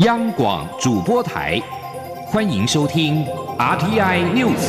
[0.00, 1.58] 央广主播台，
[2.26, 3.24] 欢迎收听
[3.58, 4.60] RTI News。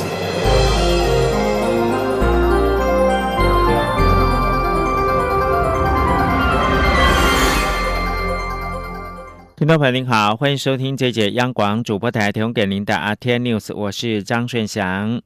[9.57, 15.21] 听众朋友您好，欢迎收听这节央广主播台提供给您的 RTI News，我是张顺祥。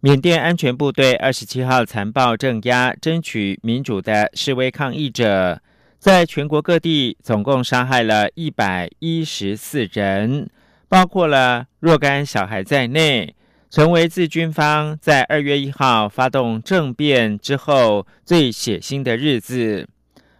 [0.00, 5.60] 缅甸安全部队二十七号残暴镇压争取民主的示威抗议者。
[6.02, 10.50] 在全国各地，总共杀害了一百一十四人，
[10.88, 13.32] 包括了若干小孩在内，
[13.70, 19.88] 成为自军方在二月一号发动政变之后最血腥的日子。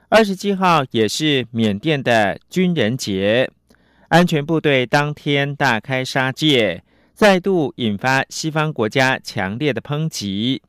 [0.08, 3.48] 二十七号也是缅甸的军人节，
[4.08, 6.82] 安全部队当天大开杀戒，
[7.14, 10.60] 再度引发西方国家强烈的抨击。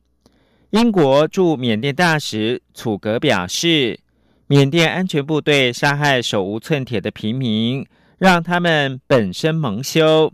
[0.70, 3.98] 英国驻缅甸大使楚格表示。
[4.46, 7.86] 缅甸安全部队杀害手无寸铁的平民，
[8.18, 10.30] 让他们本身蒙羞。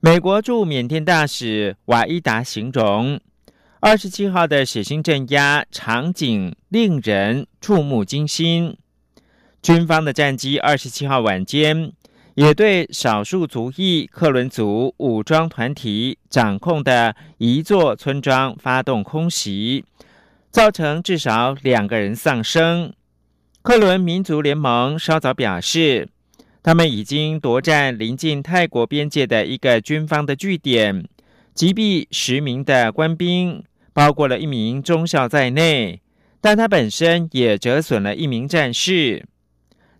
[0.00, 3.20] 美国驻缅甸大使瓦伊达形容，
[3.80, 8.74] 二十七号的血腥镇压场景令人触目惊心。
[9.60, 11.92] 军方的战机二十七号晚间
[12.34, 19.84] 也对少数族裔克伦族武装团体掌控的一座村庄发动空袭，
[20.50, 22.90] 造成至少两个人丧生。
[23.68, 26.08] 克伦民族联盟稍早表示，
[26.62, 31.04] 他们已经夺占临近泰国边界的一个军方的据点，
[31.52, 36.00] 击毙十名的官兵，包括了一名中校在内，
[36.40, 39.26] 但他本身也折损了一名战士。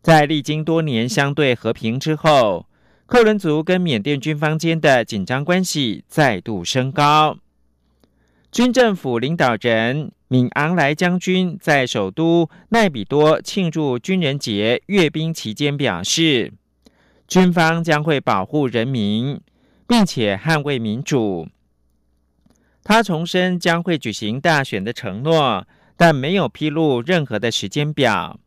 [0.00, 2.64] 在历经多年相对和平之后，
[3.04, 7.36] 克伦族跟缅甸军方间的紧张关系再度升高。
[8.50, 10.12] 军政府领导人。
[10.30, 16.52] 敏昂莱将军在首都奈比多庆祝军人节阅兵期间表示，
[17.26, 19.40] 军方将会保护人民，
[19.86, 21.48] 并且捍卫民主。
[22.84, 25.66] 他重申将会举行大选的承诺，
[25.96, 28.38] 但没有披露任何的时间表。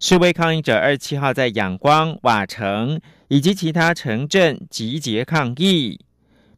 [0.00, 6.00] 示威抗议者二十七号在仰光、瓦城以及其他城镇集结抗议。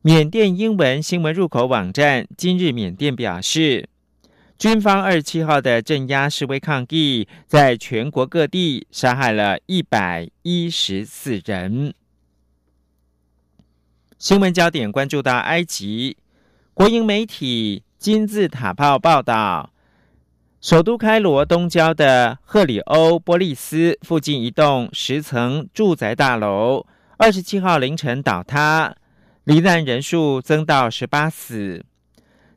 [0.06, 3.89] 缅甸英文新闻入口网站《今日缅甸》表示。
[4.56, 11.93] 军方二十七号的镇压示威抗议，在全国各地杀害了一百一十四人。
[14.17, 16.17] 新闻焦点关注到埃及，
[16.73, 19.71] 国营媒体金字塔报报道，
[20.61, 26.87] 首都开罗东郊的赫里欧波利斯附近一栋十层住宅大楼，
[27.17, 28.94] 二十七号凌晨倒塌，
[29.46, 31.84] 罹难人数增到十八死。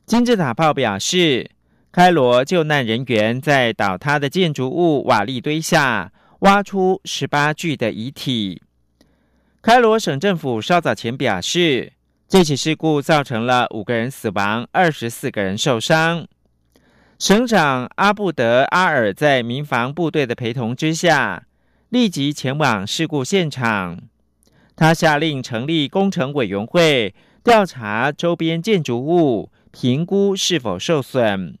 [0.06, 1.50] 金字塔报表示。
[1.92, 8.62] 开罗救难人员在倒塌的建筑物瓦砾堆下挖出十八具的遗体。
[9.60, 11.92] 开罗省政府稍早前表示，
[12.28, 16.28] 这起事故造成了五个人死亡，二十四个人受伤。
[17.18, 21.42] 省长阿布德阿尔在民防部队的陪同之下，
[21.88, 23.98] 立即前往事故现场。
[24.80, 27.14] 他下令成立工程委员会，
[27.44, 31.58] 调查周边建筑物，评估是否受损。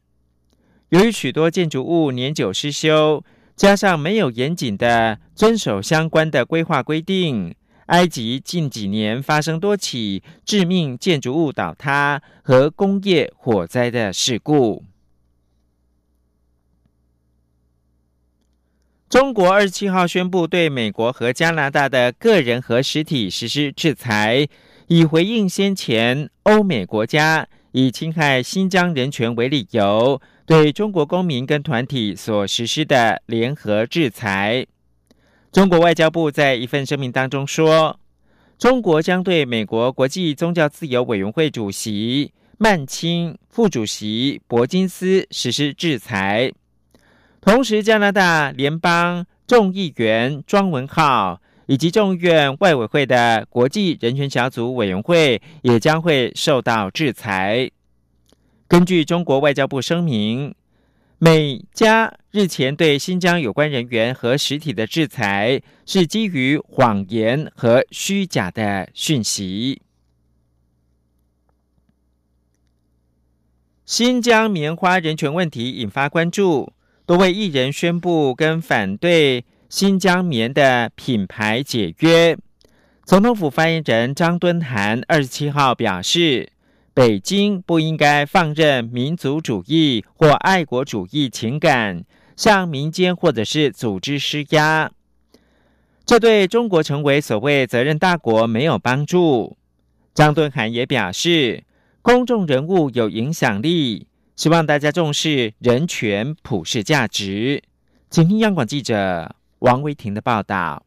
[0.88, 3.22] 由于许多建筑物年久失修，
[3.54, 7.54] 加上没有严谨的遵守相关的规划规定，
[7.88, 14.82] 埃及近几年发生多起致命建筑物倒塌和工业火灾的事故。
[19.10, 24.46] 中国二十七号宣布对美国和加拿大的个人和实体实施制裁，
[24.86, 30.22] 以回应先前欧美国家以侵害新疆人权为理由。
[30.46, 34.64] 对中国公民跟团体所实施的联合制裁，
[35.50, 37.98] 中国外交部在一份声明当中说，
[38.58, 46.52] 中国将对美国国际宗教自由委员会主席曼青、副主席伯金斯实施制裁。
[47.40, 57.70] 同时，加拿大联邦众议员庄文浩以及众议院外委会的国际人权小组委员会也将会受到制裁。
[58.68, 60.54] 根据中国外交部声明，
[61.18, 69.80] 美加日前对新疆有关人员和实体的制裁，是基于谎言和虚假的讯息。
[73.86, 76.72] 新疆棉花人权问题引发关注，
[77.10, 82.38] 多位艺人宣布跟反对新疆棉的品牌解约。
[83.04, 86.52] 总统府发言人张敦涵二十七号表示。
[86.94, 92.04] 北京不应该放任民族主义或爱国主义情感
[92.36, 94.90] 向民间或者是组织施压。
[96.04, 99.56] 这对中国成为所谓责任大国没有帮助。
[100.14, 101.64] 张敦涵也表示，
[102.02, 104.06] 公众人物有影响力，
[104.40, 107.62] 希望大家重视人权普世价值。
[108.08, 110.82] 请听央广记者王维婷的报道。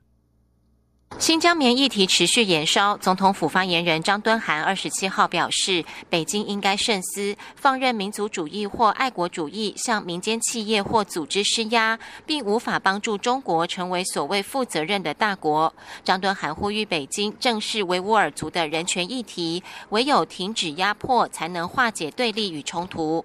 [1.20, 15.72] 新疆棉议题持续延烧，总统府发言人张敦涵二十七号表示，北京应该慎思，放任民族主义或爱国主义向民间企业或组织施压，并无法帮助中国成为所谓负责任的大国。
[16.04, 23.24] 张敦涵呼吁北京正视维吾尔族的人权议题，唯有停止压迫，才能化解对立与冲突。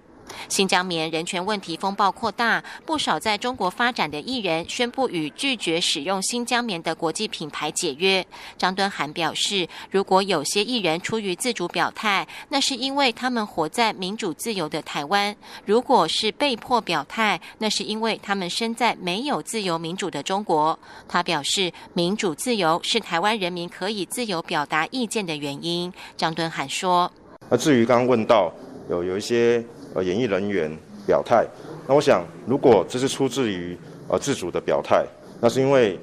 [0.49, 8.25] 新疆棉人权问题风暴扩大，不少在中国发展的艺人宣布与拒绝使用新疆棉的国际品牌解约。
[8.57, 15.33] 张敦涵表示，如果有些艺人出于自主表态，那是因为他们活在民主自由的台湾；
[15.65, 20.77] 如果是被迫表态，那是因为他们身在没有自由民主的中国。
[21.07, 25.93] 他表示，民主自由是台湾人民可以自由表达意见的原因。
[26.17, 27.11] 张敦涵说
[27.49, 28.51] ：“那至于刚刚问到
[28.89, 29.63] 有有一些。”
[29.95, 30.71] 呃，演艺人员
[31.07, 31.45] 表态，
[31.87, 33.77] 那我想，如果这是出自于
[34.07, 35.05] 呃自主的表态，
[35.41, 35.99] 那是因为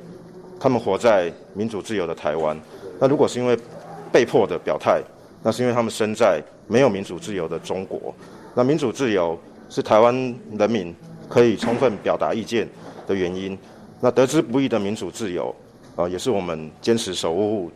[0.59, 2.57] 他们活在民主自由的台湾；
[2.99, 3.57] 那如果是因为
[4.13, 5.01] 被迫的表态，
[5.43, 8.13] 那是因为他们身在没有民主自由的中国。
[8.55, 9.39] 那民主自由
[9.69, 10.13] 是台湾
[10.59, 10.95] 人民
[11.29, 12.69] 可以充分表达意见
[13.07, 13.57] 的原因。
[14.01, 15.55] 那得之不易的民主自由，
[15.95, 17.71] 啊，也是我们坚持守护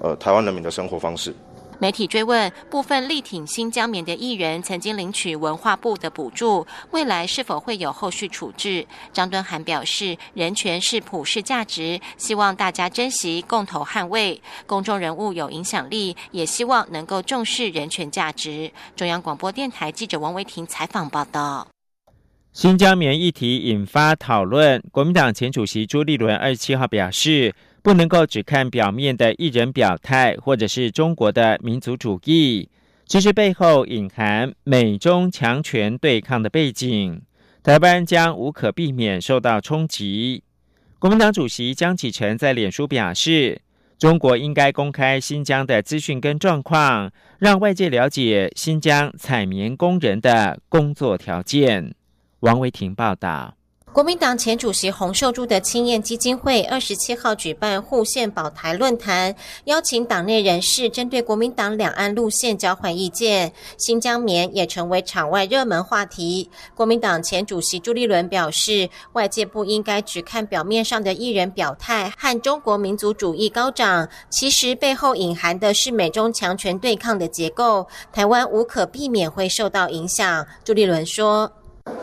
[0.00, 1.32] 呃台湾人民的生活方式。
[1.78, 8.86] 媒体追问部分力挺新疆棉的艺人曾经领取文化部的补助，未来是否会有后续处置？
[9.12, 14.40] 张敦涵表示，人权是普世价值，希望大家珍惜，共同捍卫。
[14.64, 18.72] 公众人物有影响力，也希望能够重视人权价值。
[18.96, 21.68] 中央广播电台记者王维婷采访报道。
[22.54, 27.54] 新疆棉议题引发讨论，国民党前主席朱立伦二十七号表示。
[27.86, 32.68] 不能够只看表面的一人表态，或者是中国的民族主义，
[33.06, 37.22] 其实背后隐含美中强权对抗的背景。
[37.62, 40.42] 台湾将无可避免受到冲击。
[40.98, 43.60] 国民党主席江启臣在脸书表示，
[43.96, 51.94] 中国应该公开新疆的资讯跟状况，让外界了解新疆采棉工人的工作条件。
[52.40, 53.55] 王维婷报道。
[53.96, 59.34] 国民党前主席洪秀柱的青燕基金会二十七号举办护宪保台论坛，
[59.64, 63.50] 邀请党内人士针对国民党两岸路线交换意见。
[63.78, 66.50] 新疆棉也成为场外热门话题。
[66.74, 77.86] 国民党前主席朱立伦表示，外界不应该只看表面上的艺人表态和中国民族主义高涨，其实背后隐含的是美中强权对抗的结构。
[78.12, 80.46] 台湾无可避免会受到影响。
[80.62, 81.50] 朱立伦说。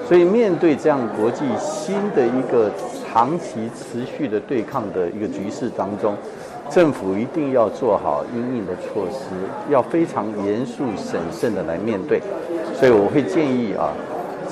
[0.07, 2.71] 所以，面对这样国际新的一个
[3.11, 6.15] 长期持续的对抗的一个局势当中，
[6.69, 9.29] 政府一定要做好应应的措施，
[9.71, 12.21] 要非常严肃审慎的来面对。
[12.75, 13.93] 所以，我会建议啊，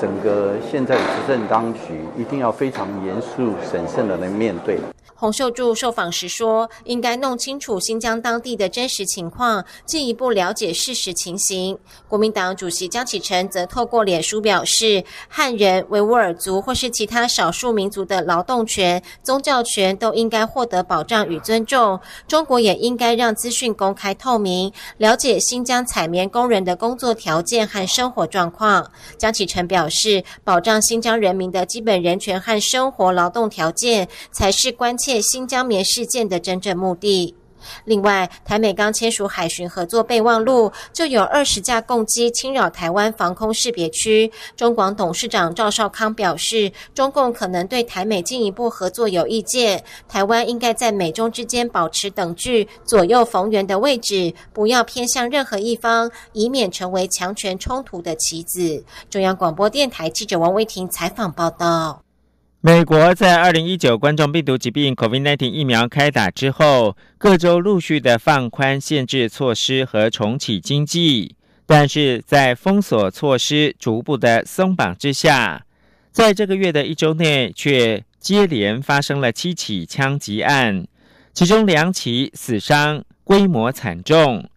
[0.02, 1.80] 整个现在执政当局
[2.18, 4.80] 一定要非常严肃审慎的来面对。
[5.14, 11.78] 洪秀柱受访时说：“应该弄清楚新疆当地的真实情况，进一步了解事实情形。”
[12.08, 22.00] 国民党主席江启臣则透过脸书表示：“汉人、维吾尔族或是其他少数民族的劳动权、宗教权都应该获得保障与尊重。
[22.26, 37.34] 中国也应该让资讯公开透明，了解新疆采棉工人的工作条件和生活状况。”江启臣表示：“是保障新疆人民的基本人权和生活劳动条件，才是关切。”新疆棉事件的真正目的。
[37.84, 44.30] 另外，台美刚签署海巡合作备忘录，就有二十架共机侵扰台湾防空识别区。
[44.56, 58.84] 中广董事长赵少康表示，中共可能对台美进一步合作有意见，台湾应该在美中之间保持等距、左右逢源的位置，不要偏向任何一方，以免成为强权冲突的棋子。
[59.10, 62.02] 中央广播电台记者王威婷采访报道。
[62.64, 71.34] 美国在二零一九冠状病毒疾病 （COVID-19） 疫苗开打之后，各州陆续的放宽限制措施和重启经济，
[71.66, 75.66] 但是在封锁措施逐步的松绑之下，
[76.12, 80.86] 在这个月的一周内，却接连发生了七起枪击案，
[81.34, 84.48] 其中两起死伤规模惨重，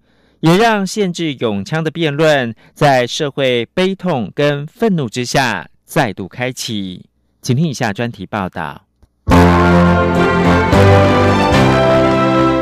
[0.41, 7.07] 也让限制永枪的辩论在社会悲痛跟愤怒之下再度开启。
[7.45, 8.81] 请听以下专题报道。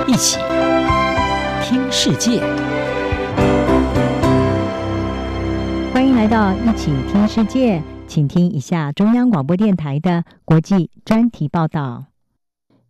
[0.06, 0.40] 一起
[1.64, 2.42] 听世界，
[5.94, 12.08] 欢迎来到一起听世界，请听一下中央广播电台的国际专题报道。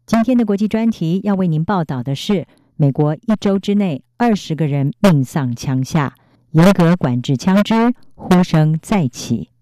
[0.08, 6.16] 今天的国际专题要为您报道的是：美国一周之内二十个人命丧枪下，
[6.54, 9.53] 严格管制枪支，呼声再起。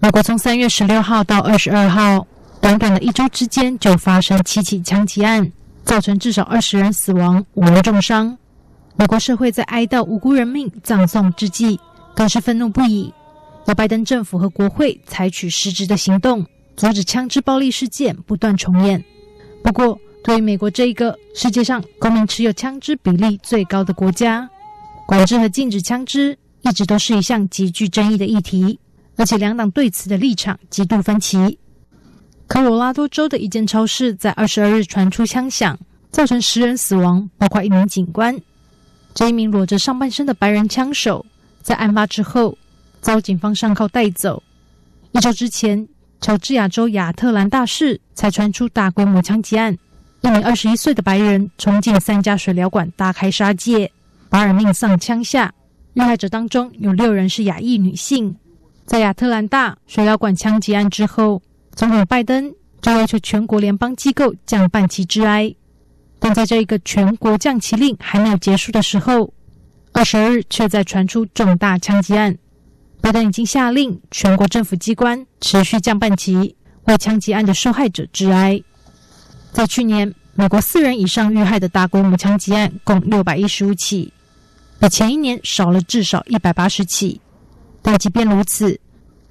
[0.00, 2.24] 美国从三月十六号到二十二号，
[2.60, 5.50] 短短的一周之间就发生七起枪击案，
[5.84, 8.38] 造成至少二十人死亡，五人重伤。
[8.94, 11.80] 美国社会在哀悼无辜人命葬送之际，
[12.14, 13.12] 更是愤怒不已，
[13.66, 19.04] 要拜登政府和国会采取实质的行动，阻止枪支暴力事件不断重演。
[19.64, 24.48] 不过，对于美国这一个世界上公民持有枪支比例最高的国家，
[25.08, 28.78] 管制和禁止枪支一直都是一项极具争议的议题，
[29.18, 31.58] 而且两党对此的立场极度分歧。
[32.46, 35.78] 科罗拉多州的一间超市在二十二日传出枪响，
[36.10, 38.34] 造成十人死亡，包括一名警官。
[39.12, 41.26] 这一名裸着上半身的白人枪手，
[41.60, 42.56] 在案发之后
[43.02, 44.42] 遭警方上铐带走。
[45.12, 45.86] 一周之前。
[46.20, 49.72] 乔治亚州亚特兰大市才传出大规模枪击案，
[50.22, 53.88] 一名二十一岁的白人冲进三家水疗馆，大开杀戒，
[54.28, 55.54] 八人命丧枪下。
[55.94, 58.34] 遇害者当中有六人是亚裔女性。
[58.88, 61.42] 在亚特兰大水疗馆枪击案之后，
[61.74, 65.54] 总统拜登就要求全国联邦机构降半旗致哀。
[66.18, 69.30] 但在这一个全国降旗令还没有结束的时候，
[69.92, 72.34] 二十日却在传出重大枪击案。
[73.02, 78.58] 拜登已经下令全国政府机关持续降半旗，为枪击案的受害者致哀。
[79.52, 84.10] 在去年，美国四人以上遇害的大规模枪击案共六百一十五起，
[84.80, 87.20] 比前一年少了至少一百八十起。
[87.82, 88.78] 但即便如此，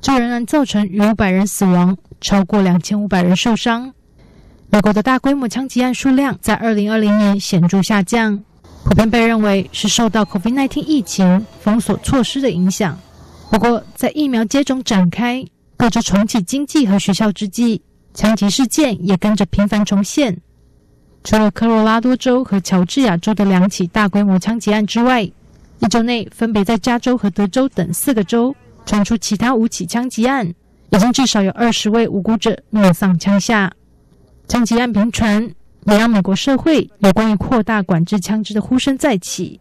[0.01, 3.93] 这仍然造成逾五百人死亡，超过两千五百人受伤。
[4.69, 8.43] 美国的大规模枪击案数量在二零二零年显著下降，
[8.83, 12.99] 普遍被认为是受到 COVID-19 疫情封锁措施的影响。
[13.49, 15.45] 不过，在疫苗接种展开、
[15.77, 17.81] 各州重启经济和学校之际，
[18.13, 20.37] 枪击事件也跟着频繁重现。
[21.23, 25.29] 除了科罗拉多州和乔治亚州的两起大规模枪击案之外，
[25.79, 28.55] 一周内分别在加州和德州等四个州
[28.86, 30.48] 传出其他五起枪击案，
[30.89, 33.72] 已经至少有二十位无辜者命丧枪下。
[34.48, 35.43] 枪击案频传，
[35.86, 39.60] 也让美国社会有关于扩大管制枪支的呼声再起。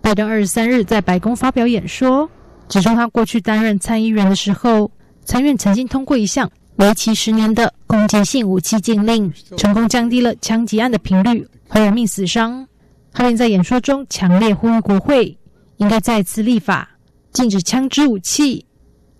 [0.00, 2.28] 拜登二十三日在白宫发表演说。
[2.66, 4.90] 指出，他过去担任参议员的时候，
[5.24, 12.66] 参院曾经通过一项为期十年的攻击性武器禁令，成功降低了枪击案的频率和人命死伤。
[13.12, 15.36] 他并在演说中强烈呼吁国会
[15.77, 16.89] 应该再次立法
[17.31, 18.65] 禁止枪支武器，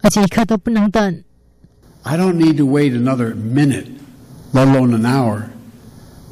[0.01, 1.23] 而且一刻都不能等。
[2.03, 3.87] I don't need to wait another minute,
[4.53, 5.49] let alone an hour,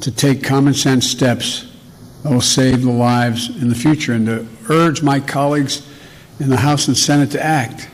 [0.02, 1.64] to take common sense steps
[2.24, 5.82] that will save the lives in the future, and to urge my colleagues.
[6.40, 7.90] in the House and Senate to act.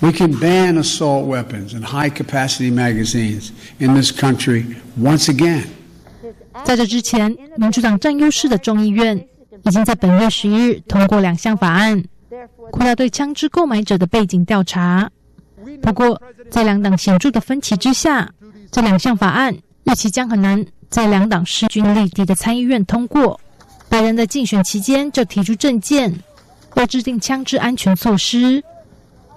[0.00, 5.66] We can ban assault weapons and high capacity magazines in this country once again.
[6.64, 9.26] 在这之前，民主党占优势的众议院
[9.63, 12.03] 已经在本月十一日通过两项法案，
[12.71, 15.09] 扩大对枪支购买者的背景调查。
[15.81, 18.29] 不过，在两党显著的分歧之下，
[18.71, 19.55] 这两项法案
[19.85, 23.39] 预期将很难在两党势均力敌的参议院通过。
[23.89, 26.13] 拜登在竞选期间就提出政见。
[26.75, 28.63] 要制定枪支安全措施。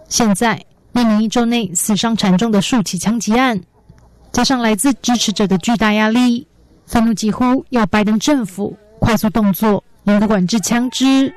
[0.09, 3.61] 现在面临一周内死伤惨重的数起枪击案，
[4.33, 6.47] 加上来自支持者的巨大压力，
[6.87, 11.33] 愤怒几乎要拜登政府快速动作，严格管制枪支。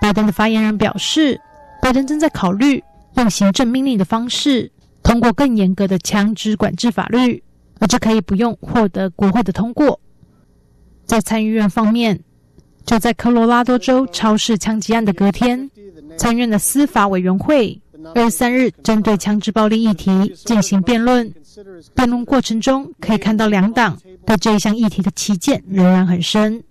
[0.00, 1.40] 拜登的发言人表示，
[1.80, 2.82] 拜登正在考虑
[3.16, 4.70] 用行政命令的方式
[5.02, 7.42] 通过更严格的枪支管制法律，
[7.78, 10.00] 而这可以不用获得国会的通过。
[11.04, 12.18] 在参议院方面。
[12.86, 15.70] 就在科罗拉多州超市枪击案的隔天，
[16.18, 17.80] 参议院的司法委员会
[18.14, 21.32] 二十三日针对枪支暴力议题进行辩论。
[21.94, 26.62] 辩论过程中，可以看到两党对这一项议题的旗舰仍然很深。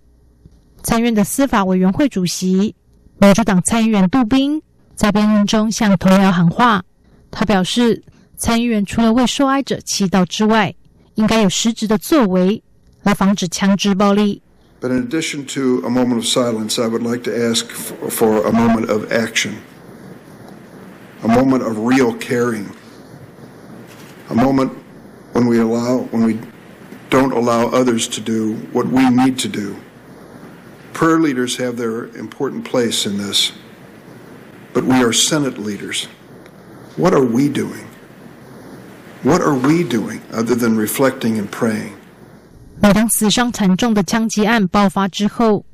[0.84, 2.76] 参院的司法委员会主席
[3.18, 4.62] 民主党参议员杜宾
[4.96, 6.84] 在辩论中向同僚喊话，
[7.32, 8.04] 他表示，
[8.36, 10.76] 参议员除了为受害者祈祷之外，
[11.16, 12.62] 应该有实质的作为
[13.02, 14.42] 来防止枪支暴力。
[14.82, 17.68] But in addition to a moment of silence, I would like to ask
[18.10, 19.54] for a moment of action,
[21.24, 22.66] a moment of real caring,
[24.30, 24.72] a moment
[25.32, 26.38] when we allow, when we
[27.10, 29.78] don't allow others to do what we need to do.
[30.94, 33.52] Prayer leaders have their important place in this,
[34.74, 36.08] but we are Senate leaders.
[36.96, 37.86] What are we doing?
[39.24, 41.94] What are we doing other than reflecting and praying?
[42.82, 45.66] 每当死伤惨重的枪击案爆发之后，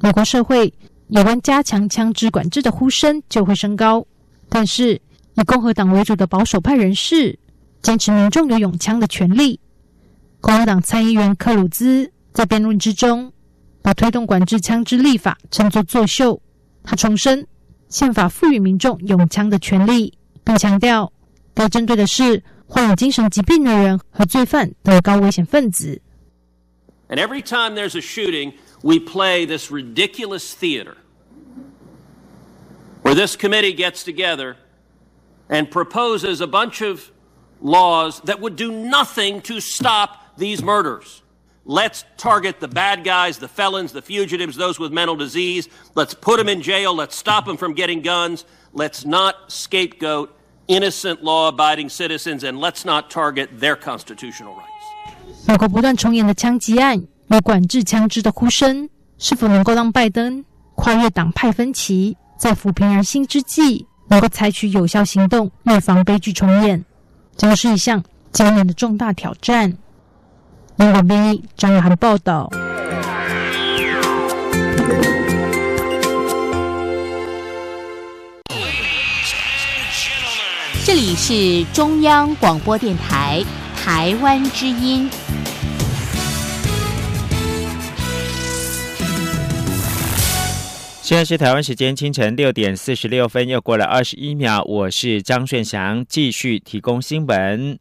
[0.00, 0.72] 美国社会
[1.08, 4.06] 有关加强枪支管制的呼声就会升高。
[4.48, 5.00] 但是，
[5.34, 7.38] 以共和党为主的保守派人士
[7.80, 9.58] 坚持民众有拥枪的权利，
[10.40, 13.32] 共和党参议员克鲁兹在辩论之中，
[13.87, 16.41] 把推动管制枪支立法称作作秀。
[16.83, 17.47] 他重申，
[17.89, 21.11] 宪法赋予民众拥枪的权利，并强调
[21.53, 26.01] 该针对的是患有精神疾病的人和罪犯等高危险分子。
[27.09, 30.95] And every time there's a shooting, we play this ridiculous theater
[33.03, 34.55] where this committee gets together
[35.47, 37.11] and proposes a bunch of
[37.61, 41.21] laws that would do nothing to stop these murders.
[41.67, 45.69] Let's target the bad guys, the felons, the fugitives, those with mental disease.
[45.95, 46.93] Let's put them in jail.
[46.93, 48.43] Let's stop them from getting guns.
[48.73, 50.29] Let's not scapegoat
[50.67, 55.47] innocent law abiding citizens and let's not target their constitutional rights.
[55.47, 60.43] 美国不断重演的枪击案与管制枪支的呼声，是否能够让拜登
[60.75, 66.83] 跨越党派分歧，在抚平人心之际，能够采取有效行动，预防悲剧重演，
[67.37, 68.03] 将是一项
[68.33, 69.77] 今年的重大挑战。
[70.80, 72.48] 英国编译张雅涵报道。
[80.84, 83.44] 这里是中央广播电台
[83.74, 85.10] 台湾之音。
[91.02, 94.62] 现在是台湾时间清晨六点四十六分，又过了二十一秒。
[94.62, 97.76] 我是张顺祥，继续提供新闻。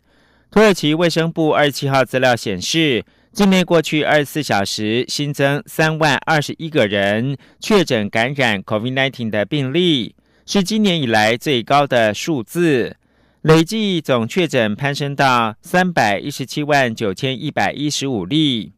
[0.49, 12.95] 土耳其卫生部二十七号资料显示，境内过去二十四小时新增三万二十一个人确诊感染 COVID-19 的病例，是今年以来最高的数字。
[13.41, 18.71] 累计总确诊攀升到三百一十七万九千一百一十五例。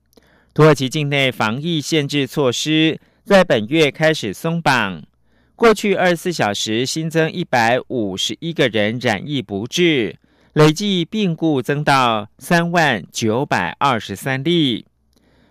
[0.54, 3.00] 土耳其境内防疫限制措施。
[3.24, 5.04] 在本月开始松绑，
[5.56, 10.18] 过去二十四小时新增一百五十一个人染疫不治，
[10.54, 14.86] 累计病故增到三万九百二十三例。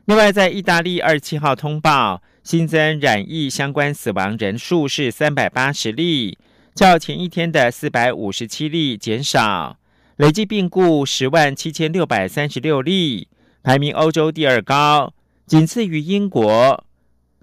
[0.06, 6.36] 另外，在意大利二十七号通报新增染疫相关死亡人数是三百八十例，
[6.74, 9.78] 较前一天的四百五十七例减少，
[10.16, 13.28] 累计病故十万七千六百三十六例，
[13.62, 15.14] 排名欧洲第二高，
[15.46, 16.84] 仅次于英国。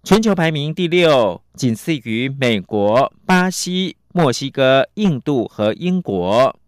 [0.03, 6.59] 全球排名第六，仅次于美国、巴西、墨西哥、印度和英国。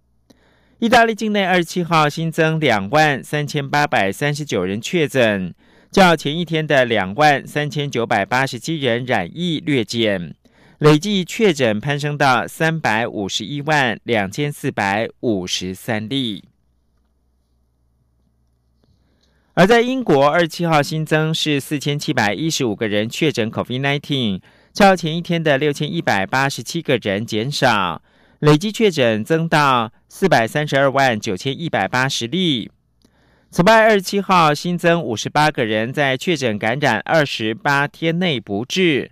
[0.79, 5.51] 意大利境内二十七号新增两万三千八百三十九人确诊，
[5.89, 10.35] 较前一天的两万三千九百八十七人染疫略减，
[10.77, 16.43] 累计确诊攀升到三百五十一万两千四百五十三例。
[19.55, 28.03] 而在英国，二十七号新增是四千七百一十五个人确诊 COVID-19，较前一天的六千一百八十七个人减少，
[28.39, 32.69] 累计确诊增到四百三十二万九千一百八十例。
[33.49, 39.11] 此外，二十七号新增五十八个人在确诊感染二十八天内不治，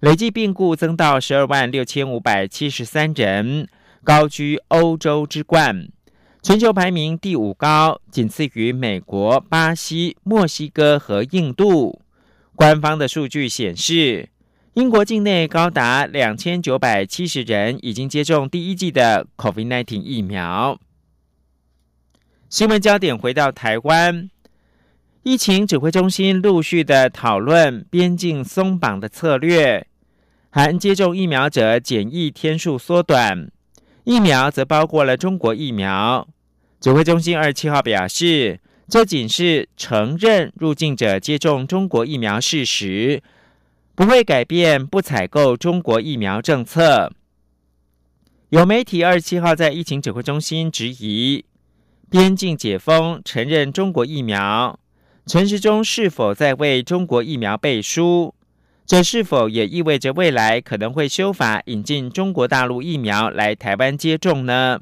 [0.00, 3.66] 累计病故增到十二万六千五百七十三人，
[4.04, 5.88] 高居欧洲之冠。
[6.42, 12.02] 全球排名第五高，仅次于美国、巴西、墨西哥和印度。
[12.54, 14.28] 官方的数据显示，
[14.76, 20.78] 英国境内高达两千九百七十人已经接种第一剂的 COVID-19 疫苗。
[22.50, 24.28] 新闻焦点回到台湾，
[25.22, 29.86] 疫情指挥中心陆续的讨论边境松绑的策略，
[30.50, 33.50] 含接种疫苗者检疫天数缩短，
[34.04, 36.28] 疫苗则包括了中国疫苗。
[36.78, 38.60] 指挥中心二十七号表示，
[38.90, 43.22] 这仅是承认入境者接种中国疫苗事实，
[43.96, 47.10] 不会改变不采购中国疫苗政策。
[48.50, 51.46] 有媒体二十七号在疫情指挥中心质疑，
[52.10, 54.78] 边境解封承认中国疫苗，
[55.24, 58.34] 陈时中是否在为中国疫苗背书？
[58.84, 64.78] 这是否也意味着未来可能会修法引进中国大陆疫苗来台湾接种呢？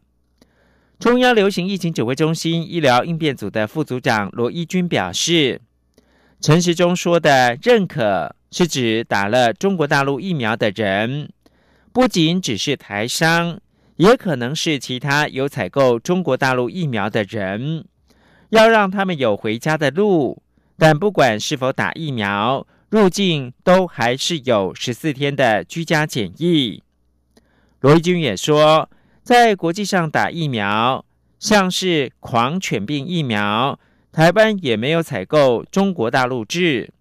[0.99, 5.61] 中央流行疫情指挥中心医疗应变组的副组长罗一军表示，
[6.41, 11.29] 陈时中说的认可是指打了中国大陆疫苗的人，
[11.93, 13.59] 不仅只是台商，
[13.97, 17.85] 也可能是其他有采购中国大陆疫苗的人，
[18.51, 20.41] 要让他们有回家的路。
[20.79, 26.81] 但不管是否打疫苗，入境都还是有十四天的居家检疫。
[27.81, 28.89] 罗一军也说。
[29.25, 31.05] 在国际上打疫苗，
[31.41, 33.81] 像是狂犬病疫苗，
[34.13, 36.93] 台湾也没有采购中国大陆制。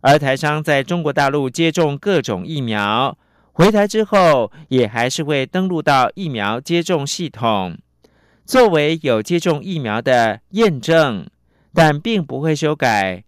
[0.00, 3.16] 而台商在中国大陆接种各种疫苗，
[3.52, 7.78] 回台之后也还是会登录到疫苗接种系统，
[8.44, 11.26] 作为有接种疫苗的验证。
[11.78, 13.22] 但并不会修改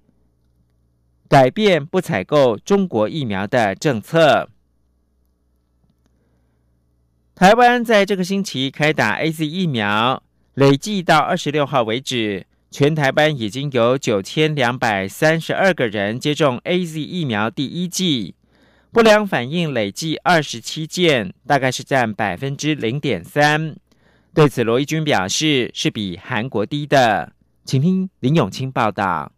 [1.29, 4.49] 改变不采购中国疫苗的政策。
[7.35, 10.23] 台湾在这个星期开打 A Z 疫苗，
[10.55, 18.35] 累计到二十六号为止，全台湾已经有九千两百三十二个人接种 A Z 疫苗第一剂，
[18.93, 23.75] 不良反应累计二十七件，大概是占百分之零点三。
[24.35, 27.33] 对此，罗毅军表示是比韩国低的。
[27.65, 29.33] 请听林永清报道。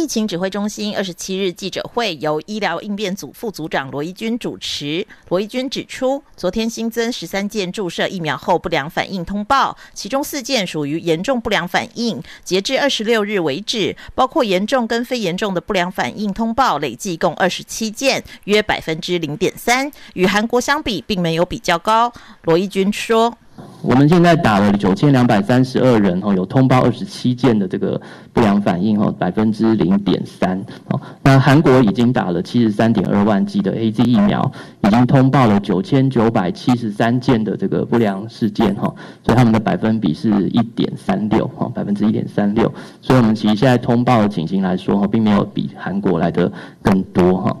[0.00, 5.04] 疫情指挥中心二十七日记者会由医疗应变组副组长罗一军主持。
[5.28, 12.22] 罗一军指出，昨天新增十三件注射疫苗后不良反应通报，其中四件属于严重不良反应。
[12.44, 22.12] 截至二十六日为止，包括严重跟非严重的不良反应通报累计共二十七件，约百分之零点三，与韩国相比并没有比较高。
[22.44, 23.36] 罗一军说。
[23.80, 28.00] 我们现在打了九千两百三十二人哦，有通报二十七件的这个
[28.32, 31.00] 不良反应哦，百分之零点三哦。
[31.22, 34.50] 那韩国已经打了七十三点二万剂的 A Z 疫苗，
[34.82, 38.92] 已经通报了九千九百七十三件的这个不良事件哈，
[39.24, 42.72] 所以他们的百分比是一点三六哈，百分之一点三六。
[43.00, 46.50] 所以我们其实现在通报的情形来说哈，并没有比韩国来的
[46.82, 47.56] 更多哈。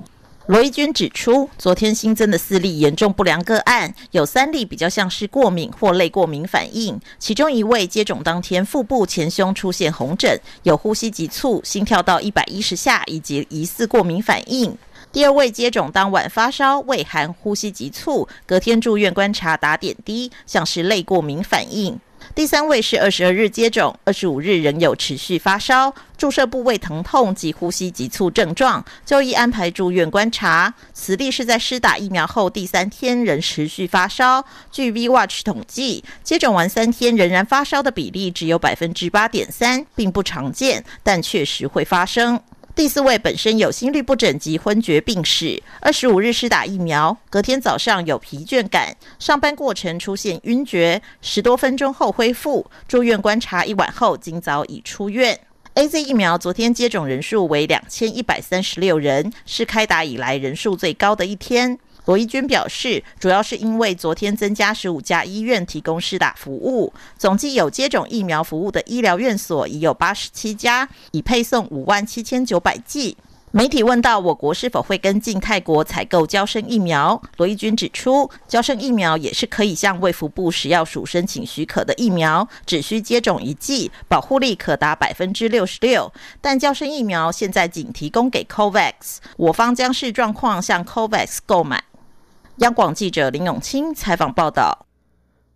[0.48, 14.72] 罗一军指出，昨天新增的四例严重不良个案，有三例比较像是过敏或类过敏反应，其中一位接种当天腹部前胸出现红疹，有呼吸急促、心跳到一百一十下以及疑似过敏反应；
[15.12, 22.00] 第二位接种当晚发烧、畏寒、呼吸急促，隔天住院观察打点滴，像是类过敏反应。
[22.38, 30.72] 第三位是二十二日接种，二十五日仍有持续发烧、注射部位疼痛及呼吸急促症状，就医安排住院观察。
[30.92, 34.44] 此例是在施打疫苗后第三天仍持续发烧。
[34.70, 42.40] 据 V Watch 统计，接种完三天仍然发烧的比例只有百分之八点三，并不常见，但确实会发生。
[42.78, 55.40] 第四位本身有心律不整及昏厥病史，二十五日施打疫苗，隔天早上有疲倦感，上班过程出现晕厥，十多分钟后恢复，住院观察一晚后，今早已出院。
[55.74, 61.80] A Z 疫苗昨天接种人数为两千一百三十六人，是开打以来人数最高的一天。
[62.08, 73.18] 罗伊军表示，主要是因为昨天增加十五家医院提供施打服务，总计有接种疫苗服务的医疗院所已有八十七家，已配送五万七千九百剂。
[73.50, 86.10] 媒体问到我国是否会跟进泰国采购交生疫苗，罗伊军指出，交生疫苗也是可以向卫福部食药署申请许可的疫苗，只需接种一剂，保护力可达百分之六十六。
[86.40, 91.84] 但交生疫苗现在仅提供给 COVAX，我方将视状况向 COVAX 购买。
[92.58, 94.86] 央广记者林永清采访报道：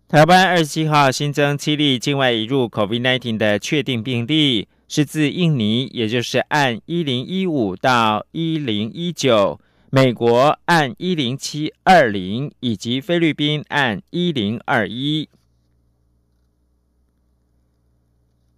[0.07, 15.27] 台湾二十七号新增七例境外移入 COVID-19 的确定病例，是自印尼，也就是按一零一五到一零一九；美国按一零七二零，以及菲律宾按一零二一。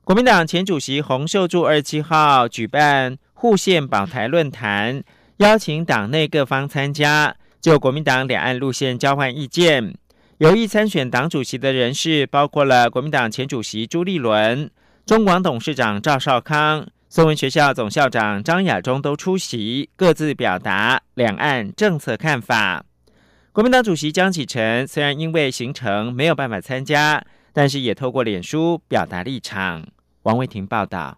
[0.04, 5.04] 国民党前主席洪秀柱二十七号举办护县保台论坛，
[5.38, 7.36] 邀请党内各方参加。
[7.66, 9.92] 就国民党两岸路线交换意见，
[10.38, 14.70] 有意参选党主席的人士，包括了国民党前主席朱立伦、
[15.04, 22.86] 中广董事长赵少康、宋文学校总校长张亚中都出席，各自表达两岸政策看法。
[23.52, 29.84] 国民党主席江启臣虽然因为行程没有办法参加，但是也透过脸书表达立场。
[30.22, 31.18] 王维婷报道。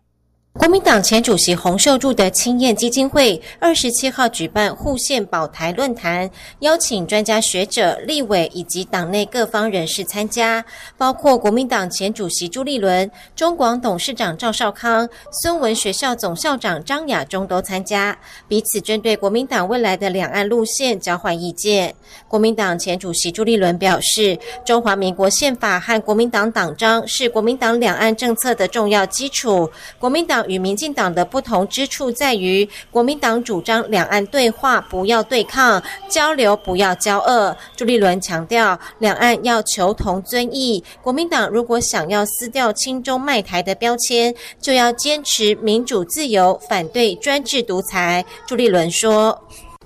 [0.57, 10.65] 国民党前主席洪秀柱的青燕基金会二十七号举办护县保台论坛，邀请专家学者、立委以及党内各方人士参加，
[10.97, 15.07] 包括国民党前主席朱立伦、中广董事长赵少康、
[15.41, 18.17] 孙文学校总校长张亚中都参加，
[18.47, 21.95] 彼此针对国民党未来的两岸路线交换意见。
[22.27, 30.45] 国民党前主席朱立伦表示，中华民国宪法和国民党党章是国民党两岸政策的重要基础，国民党。
[30.47, 37.55] 与民进党的不同之处在于，国民党主张两岸对话不要对抗，交流不要交恶。
[37.75, 40.83] 朱立伦强调，两岸要求同尊异。
[41.01, 48.25] 国民党如果想要撕掉亲中卖台的标签，就要坚持民主自由，反对专制独裁。
[48.45, 49.37] 朱立伦说：“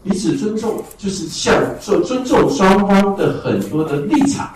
[0.04, 4.54] 彼此尊重，就是像说尊重双方的很多的立场。”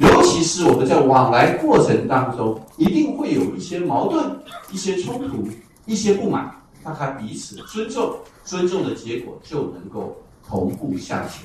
[0.00, 4.34] 尤其是我们在往来过程当中，一定会有一些矛盾、
[4.72, 5.46] 一些冲突、
[5.84, 6.50] 一些不满，
[6.82, 10.16] 大家彼此尊重，尊重的结果就能够
[10.48, 11.44] 同步向前。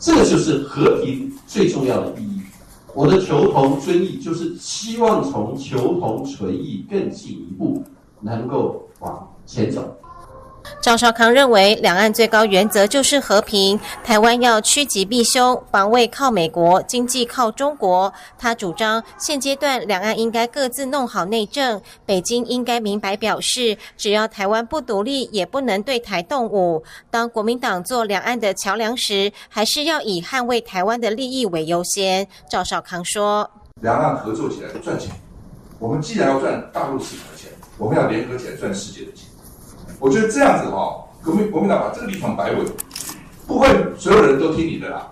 [0.00, 2.40] 这个就是和平最重要的意义。
[2.94, 7.80] 我的求同尊异，就是希望从求同存异更进一步，
[8.20, 9.96] 能够往前走。
[10.80, 18.12] 赵少康认为，两岸最高原则就是和平，台湾要趋吉避凶，防卫靠美国，经济靠中国。
[18.38, 26.82] 他主张，现阶段两岸应该各自弄好内政，北京应该明白表示，只要台湾不独立，也不能对台动武。
[27.10, 32.26] 当国民党做两岸的桥梁时，还是要以捍卫台湾的利益为优先。
[32.50, 33.50] 赵少康说
[33.82, 35.10] ：“两岸合作起来赚钱，
[35.78, 39.23] 我们既然要赚大陆市场的钱，我们要联合起来赚世界的钱。”
[40.04, 42.66] 我觉得这样子哈，国民国民党把这个立场摆稳，
[43.46, 45.10] 不会所有人都听你的啦。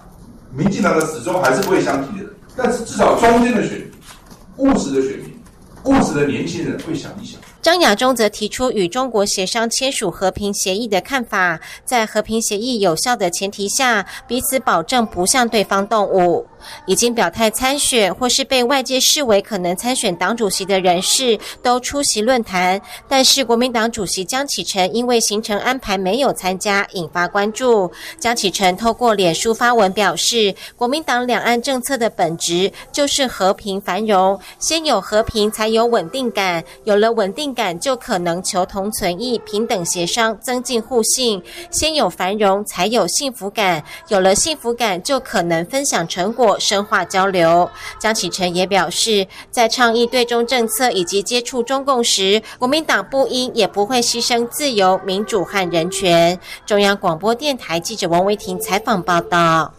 [0.55, 3.91] 民进党的始终还是不会相信你的，但是至少中间的选民、
[4.59, 5.35] 务实的选民、
[5.85, 7.41] 务实的年轻人会想一想。
[7.63, 16.45] 张亚中则提出与中国协商签署和平协议的看法，在和平协议有效的前提下，彼此保证不向对方动武。
[16.87, 27.91] 已经表态参选或是被外界视为可能参选党主席的人士都出席论坛，但是国民党主席江启臣因为行程安排没有参加，引发关注。
[28.21, 41.43] 江启臣透过脸书发文表示，国民党两岸政策的本质就是和平繁荣，先有和平才有稳定感，有了稳定感就可能求同存异、平等协商、增进互信。
[41.71, 46.59] 先有繁荣才有幸福感，有了幸福感就可能分享成果。
[46.59, 47.69] 深化交流。
[47.99, 56.39] 江启臣也表示，在倡议对中政策以及接触中共时，国民党不应也不会牺牲自由、民主和人权。
[56.65, 59.73] 中央广播电台记者王维婷采访报道。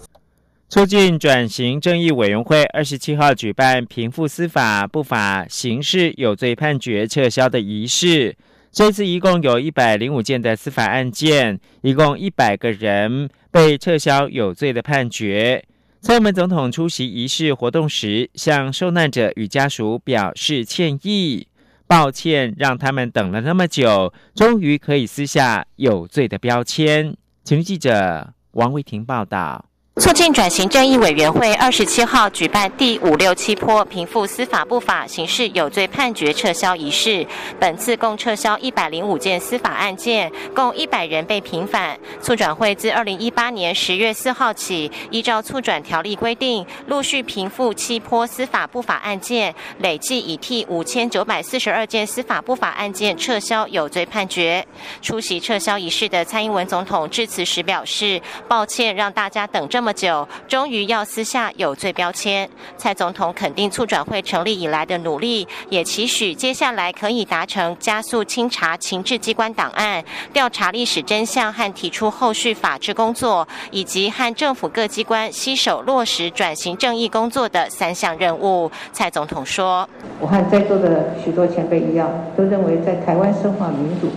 [0.69, 8.35] 促进转型正义委员会二十七号举办平复司法不法刑事有罪判决撤销的仪式。
[8.71, 15.63] 这次一共有一百零五件的司法案件，一共一百个人被撤销有罪的判决。
[16.01, 21.47] 蔡英文总统出席仪式活动时，向受难者与家属表示歉意，
[21.85, 27.15] 抱歉让他们等了那么久，终于可以撕下有罪的标签。
[27.43, 29.72] 请记者王维婷报道。
[29.97, 37.23] 促进转型正义委员会二十七号举办第五六七波平复司法不法刑事有罪判决撤销仪式。
[37.59, 41.95] 本次共撤销一百零五件司法案件，共一百人被平反。
[42.19, 54.65] 促转会自二零一八年十月四号起，依照促转条例规定，陆续平复七波司法不法案件，累计已替五千九百四十二件司法不法案件撤销有罪判决。
[55.03, 62.49] 出席撤销仪式的蔡英文总统致辞时表示：“抱歉让大家等这。”这么久，终于要撕下有罪标签。
[62.77, 78.71] 蔡总统肯定促转会成立以来的努力，也期许接下来可以达成加速清查情治机关档案、调查历史真相和提出后续法制工作，以及和政府各机关携手落实转型正义工作的三项任务。
[78.93, 79.85] 蔡总统说
[80.21, 84.09] ：“我和在座的许多前辈一样，都认为在台湾深化民主、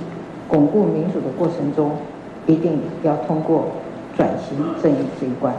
[0.46, 1.98] 巩固民主的过程中，
[2.46, 3.68] 一定要通过。”
[4.16, 5.54] 转型正义这一关，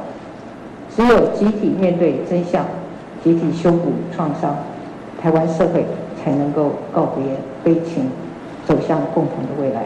[0.95, 2.65] 只有集体面对真相，
[3.23, 4.55] 集体修补创伤，
[5.21, 5.85] 台湾社会
[6.21, 7.23] 才能够告别
[7.63, 8.09] 悲情，
[8.65, 9.85] 走向共同的未来。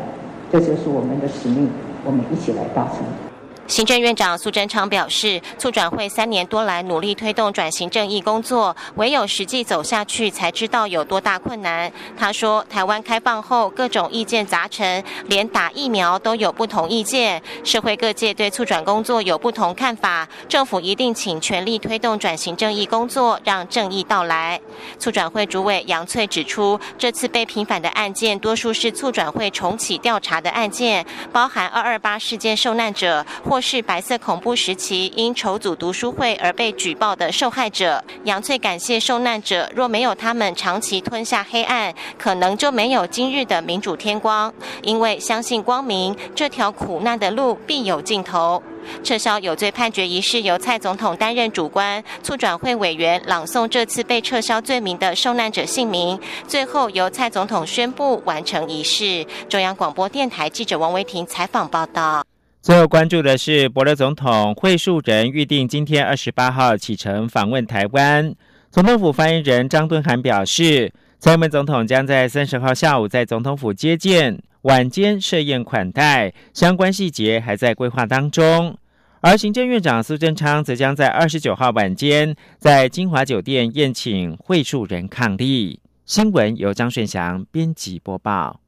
[0.52, 1.70] 这就是我们的使命，
[2.06, 3.31] 我们一起来达成。
[3.72, 11.90] 行政院长苏贞昌表示，促转会三年多来努力推动转型正义工作，唯有实际走下去，才知道有多大困难。
[12.18, 20.28] 他说，台湾开放后，各种意见杂陈，连打疫苗都有不同意见，社会各界对促转工作有不同看法。
[20.50, 24.60] 政府一定请全力推动转型正义工作，让正义到来。
[25.00, 33.61] 促转会主委杨翠指出，这次被平反的案件，多数是促转会重启调查的案件，包含二二八事件受难者或。
[33.62, 44.52] 是白色恐怖时期因筹组读书会而被举报的受害者杨翠，感谢受难者，若没有他们长期吞下黑暗，可能就没有今日的民主天光。
[44.82, 48.62] 因为相信光明，这条苦难的路必有尽头。
[49.04, 59.24] 撤销有罪判决仪式由蔡总统担任主官，促转会委员朗诵这次被撤销罪名的受难者姓名，最后由蔡总统宣布完成仪式。
[59.47, 62.24] 中央广播电台记者王维婷采访报道。
[62.62, 68.36] 最后关注的是，伯乐总统会述人预定今天二十八号启程访问台湾。
[68.69, 78.78] 总统府发言人张敦涵表示，蔡英文总统将在三十号下午在总统府接见，晚间设宴款待，相关细节还在规划当中。
[79.21, 85.80] 而行政院长苏贞昌则将在二十九号晚间在金华酒店宴请会述人抗力。
[86.06, 88.60] 新闻由张顺祥编辑播报。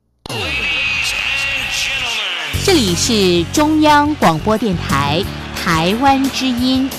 [2.62, 5.22] 这里是中央广播电台
[5.56, 6.90] 台湾之音。